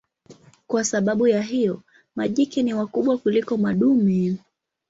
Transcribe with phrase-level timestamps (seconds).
[0.67, 1.81] Kwa sababu ya hiyo
[2.15, 4.37] majike ni wakubwa kuliko madume.